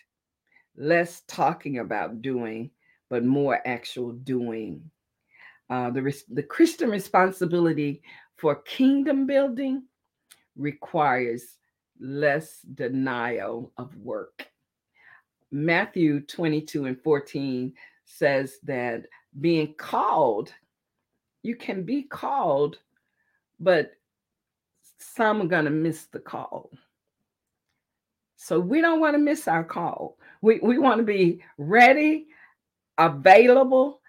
[0.76, 2.70] Less talking about doing,
[3.11, 4.91] but more actual doing.
[5.68, 8.03] Uh, the, the Christian responsibility
[8.37, 9.82] for kingdom building
[10.57, 11.59] requires
[12.01, 14.49] less denial of work.
[15.51, 17.72] Matthew 22 and 14
[18.05, 19.05] says that
[19.41, 20.53] being called,
[21.43, 22.78] you can be called,
[23.61, 23.93] but
[24.99, 26.70] some are going to miss the call.
[28.47, 30.18] So we don't want to miss our call.
[30.40, 32.28] We, we want to be ready,
[32.97, 34.01] available,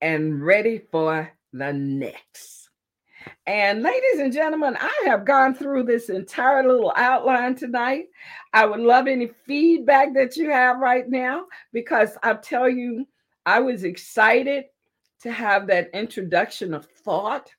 [0.00, 2.70] and ready for the next.
[3.46, 8.06] And ladies and gentlemen, I have gone through this entire little outline tonight.
[8.54, 13.06] I would love any feedback that you have right now because I'll tell you,
[13.44, 14.64] I was excited
[15.20, 17.50] to have that introduction of thought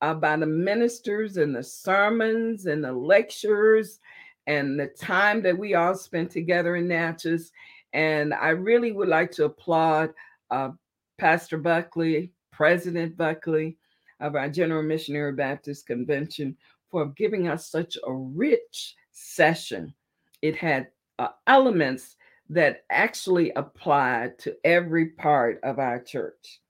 [0.00, 3.98] about the ministers and the sermons and the lectures
[4.46, 7.52] and the time that we all spent together in Natchez.
[7.92, 10.10] And I really would like to applaud
[10.50, 10.70] uh,
[11.18, 13.76] Pastor Buckley, President Buckley
[14.20, 16.56] of our General Missionary Baptist Convention
[16.90, 19.94] for giving us such a rich session.
[20.42, 20.88] It had
[21.18, 22.16] uh, elements
[22.50, 26.60] that actually applied to every part of our church.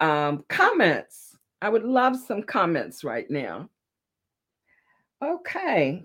[0.00, 1.36] Um, comments.
[1.60, 3.68] I would love some comments right now.
[5.22, 6.04] Okay.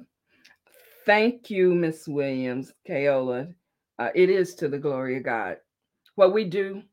[1.08, 3.54] Thank you, Miss Williams, Kaola.
[3.98, 5.56] Uh, it is to the glory of God.
[6.16, 6.84] What we do,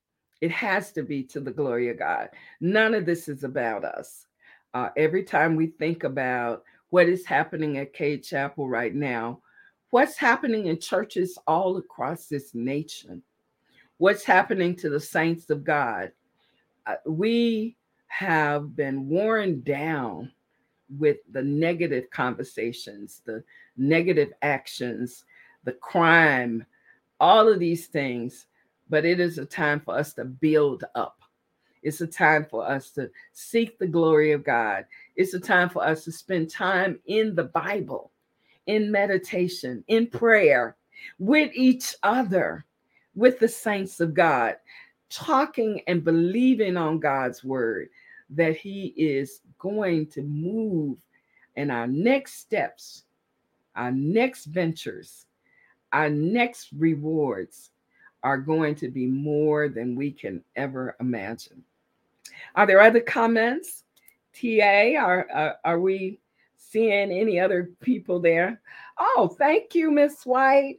[0.40, 2.28] it has to be to the glory of God.
[2.60, 4.26] None of this is about us.
[4.72, 9.40] Uh, every time we think about what is happening at Cade Chapel right now,
[9.90, 13.20] what's happening in churches all across this nation,
[13.98, 16.12] what's happening to the saints of God,
[16.86, 20.30] uh, we have been worn down
[20.98, 23.42] with the negative conversations, the
[23.76, 25.24] negative actions,
[25.64, 26.64] the crime,
[27.20, 28.46] all of these things.
[28.90, 31.20] But it is a time for us to build up.
[31.82, 34.86] It's a time for us to seek the glory of God.
[35.16, 38.10] It's a time for us to spend time in the Bible,
[38.66, 40.76] in meditation, in prayer,
[41.18, 42.64] with each other,
[43.14, 44.56] with the saints of God,
[45.10, 47.88] talking and believing on God's word
[48.30, 50.98] that He is going to move
[51.56, 53.04] in our next steps,
[53.74, 55.24] our next ventures,
[55.90, 57.70] our next rewards
[58.22, 61.64] are going to be more than we can ever imagine.
[62.54, 63.84] Are there other comments?
[64.38, 66.20] TA, are, are, are we
[66.58, 68.60] seeing any other people there?
[68.98, 70.78] Oh, thank you, Miss White,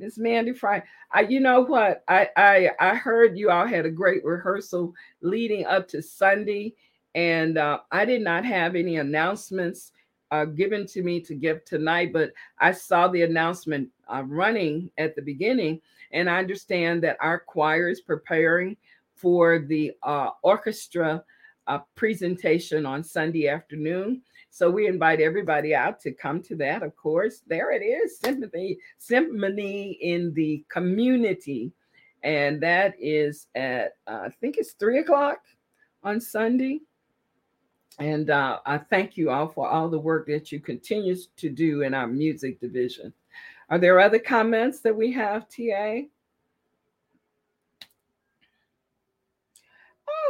[0.00, 0.82] Miss Mandy Fry.
[1.12, 2.02] I, you know what?
[2.08, 6.74] I, I I heard you all had a great rehearsal leading up to Sunday,
[7.14, 9.92] and uh, I did not have any announcements
[10.30, 15.14] uh, given to me to give tonight, but I saw the announcement uh, running at
[15.14, 15.80] the beginning,
[16.12, 18.76] and I understand that our choir is preparing
[19.14, 21.22] for the uh, orchestra
[21.66, 24.22] uh, presentation on Sunday afternoon.
[24.50, 26.82] So we invite everybody out to come to that.
[26.82, 31.72] Of course, there it is, symphony, symphony in the community,
[32.22, 35.38] and that is at uh, I think it's three o'clock
[36.02, 36.80] on Sunday.
[37.98, 41.82] And uh, I thank you all for all the work that you continue to do
[41.82, 43.12] in our music division.
[43.70, 46.00] Are there other comments that we have, TA?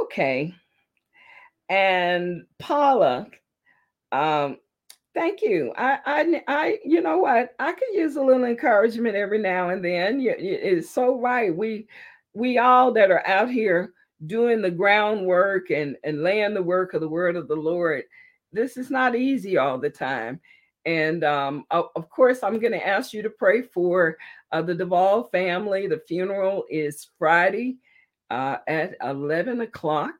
[0.03, 0.55] Okay.
[1.71, 3.27] And Paula,
[4.13, 4.59] um,
[5.15, 5.73] thank you.
[5.77, 7.55] I, I, I, you know what?
[7.59, 10.21] I could use a little encouragement every now and then.
[10.21, 11.55] It's so right.
[11.55, 11.89] We,
[12.35, 13.95] we all that are out here
[14.27, 18.05] doing the groundwork and and laying the work of the word of the Lord.
[18.53, 20.41] This is not easy all the time.
[20.87, 24.19] And um, of course, I'm going to ask you to pray for
[24.53, 25.87] uh, the Duvall family.
[25.87, 27.79] The funeral is Friday
[28.31, 30.13] uh, at 11 o'clock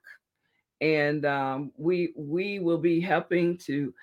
[0.81, 3.95] and um, we we will be helping to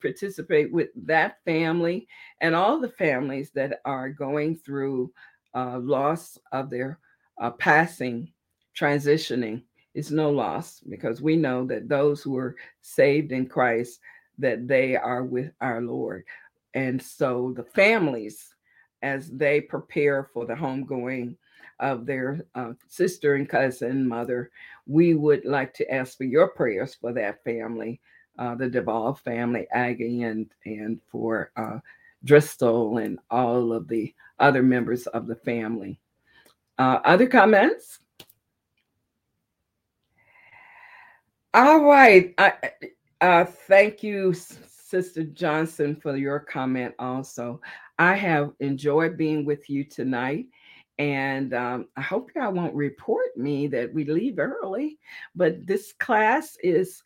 [0.00, 2.08] participate with that family
[2.40, 5.12] and all the families that are going through
[5.54, 6.98] uh, loss of their
[7.40, 8.32] uh, passing,
[8.76, 9.62] transitioning
[9.94, 14.00] is no loss because we know that those who are saved in Christ
[14.38, 16.24] that they are with our Lord,
[16.74, 18.54] and so the families
[19.02, 21.36] as they prepare for the homegoing
[21.78, 24.50] of their uh, sister and cousin, mother,
[24.86, 28.00] we would like to ask for your prayers for that family,
[28.38, 31.78] uh, the Duvall family, Aggie, and and for uh,
[32.26, 36.00] and all of the other members of the family.
[36.78, 38.00] Uh, other comments?
[41.54, 42.34] All right.
[42.36, 42.52] I,
[43.20, 47.60] uh, thank you, Sister Johnson, for your comment also.
[47.96, 50.46] I have enjoyed being with you tonight.
[50.98, 54.98] And um, I hope y'all won't report me that we leave early,
[55.36, 57.04] but this class is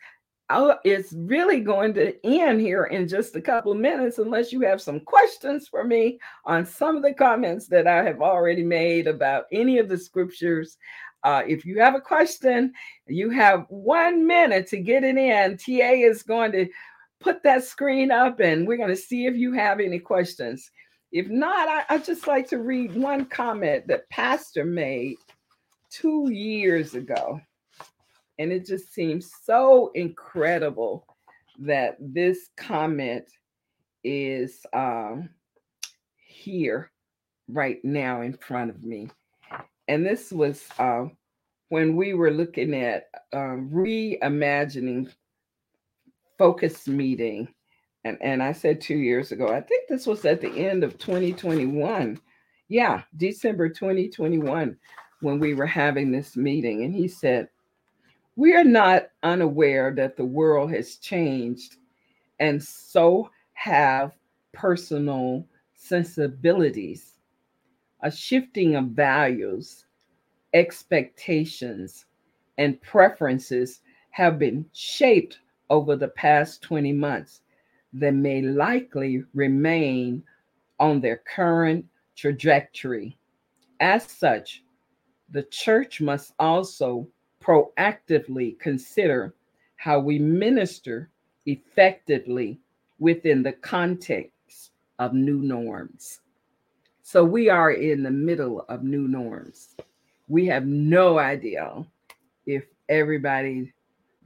[0.51, 4.63] oh, it's really going to end here in just a couple of minutes unless you
[4.63, 9.07] have some questions for me on some of the comments that I have already made
[9.07, 10.79] about any of the scriptures.
[11.25, 12.73] Uh, if you have a question,
[13.07, 15.57] you have one minute to get it in.
[15.57, 16.69] TA is going to
[17.21, 20.71] put that screen up and we're going to see if you have any questions.
[21.11, 25.17] If not, I, I just like to read one comment that Pastor made
[25.91, 27.41] two years ago.
[28.39, 31.05] And it just seems so incredible
[31.59, 33.25] that this comment
[34.05, 35.29] is um,
[36.25, 36.93] here
[37.49, 39.09] right now in front of me.
[39.89, 41.07] And this was uh,
[41.71, 45.11] when we were looking at uh, reimagining
[46.39, 47.49] focus meeting
[48.05, 49.49] and and I said two years ago.
[49.49, 52.19] I think this was at the end of 2021.
[52.69, 54.77] Yeah, December 2021
[55.21, 57.49] when we were having this meeting, and he said,
[58.37, 61.77] "We are not unaware that the world has changed,
[62.39, 64.13] and so have
[64.53, 67.18] personal sensibilities,
[68.03, 69.87] a shifting of values,
[70.53, 72.07] expectations,
[72.57, 73.81] and preferences."
[74.19, 75.39] have been shaped
[75.71, 77.43] over the past 20 months
[77.93, 80.21] that may likely remain
[80.81, 81.85] on their current
[82.17, 83.17] trajectory.
[83.79, 84.65] As such,
[85.31, 87.07] the church must also
[87.41, 89.35] proactively consider
[89.77, 91.11] how we minister
[91.47, 92.59] effectively
[92.99, 96.23] within the context of new norms.
[97.11, 99.75] So we are in the middle of new norms.
[100.29, 101.87] We have no idea
[102.45, 103.73] if everybody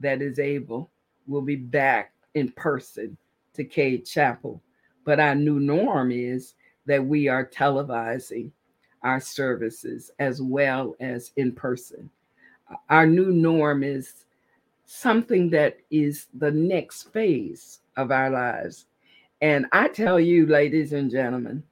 [0.01, 0.91] that is able
[1.29, 3.17] will be back in person
[3.55, 4.61] to Cade Chapel,
[5.05, 6.55] but our new norm is
[6.87, 8.51] that we are televising
[9.05, 12.11] our services as well as in person.
[12.91, 14.25] Our new norm is
[14.87, 18.87] something that is the next phase of our lives.
[19.41, 21.63] And I tell you, ladies and gentlemen,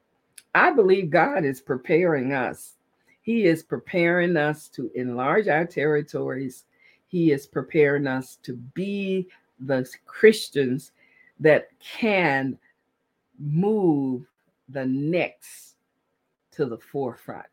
[0.54, 2.74] I believe God is preparing us.
[3.22, 6.64] He is preparing us to enlarge our territories.
[7.06, 9.28] He is preparing us to be
[9.60, 10.92] the Christians
[11.38, 12.58] that can
[13.38, 14.26] move
[14.68, 15.76] the next
[16.52, 17.46] to the forefront.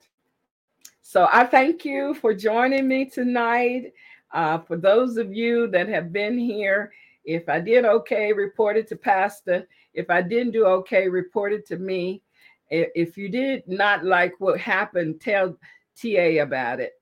[1.02, 3.94] So I thank you for joining me tonight.
[4.34, 6.92] Uh, for those of you that have been here,
[7.24, 9.68] if I did okay, report it to Pastor.
[9.94, 12.22] If I didn't do okay, report it to me.
[12.70, 15.58] If you did not like what happened, tell
[16.02, 16.94] TA about it.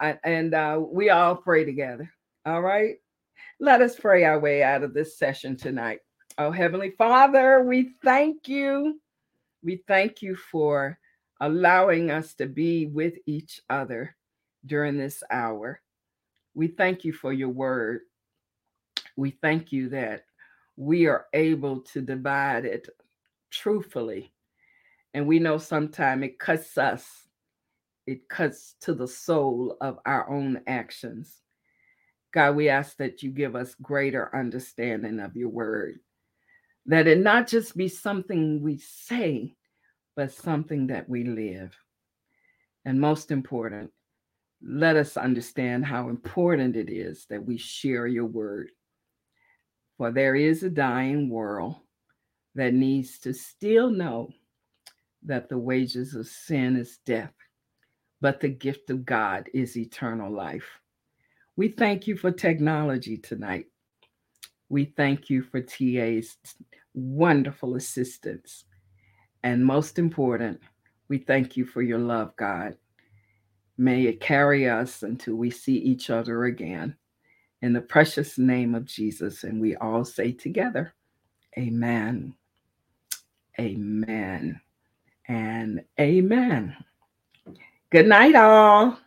[0.00, 2.10] and uh, we all pray together.
[2.46, 2.96] All right.
[3.60, 6.00] Let us pray our way out of this session tonight.
[6.36, 9.00] Oh, Heavenly Father, we thank you.
[9.62, 10.98] We thank you for
[11.40, 14.16] allowing us to be with each other
[14.66, 15.80] during this hour.
[16.54, 18.00] We thank you for your word.
[19.16, 20.24] We thank you that
[20.76, 22.88] we are able to divide it
[23.50, 24.33] truthfully.
[25.14, 27.06] And we know sometimes it cuts us,
[28.06, 31.40] it cuts to the soul of our own actions.
[32.32, 36.00] God, we ask that you give us greater understanding of your word
[36.86, 39.54] that it not just be something we say,
[40.16, 41.76] but something that we live.
[42.84, 43.90] And most important,
[44.62, 48.70] let us understand how important it is that we share your word.
[49.96, 51.76] For there is a dying world
[52.54, 54.30] that needs to still know
[55.24, 57.32] that the wages of sin is death,
[58.20, 60.66] but the gift of God is eternal life.
[61.56, 63.66] We thank you for technology tonight.
[64.68, 66.36] We thank you for TA's
[66.94, 68.64] wonderful assistance.
[69.42, 70.60] And most important,
[71.08, 72.76] we thank you for your love, God.
[73.76, 76.96] May it carry us until we see each other again.
[77.62, 79.44] In the precious name of Jesus.
[79.44, 80.94] And we all say together,
[81.56, 82.34] Amen,
[83.60, 84.60] Amen,
[85.28, 86.76] and Amen.
[87.90, 88.98] Good night, all.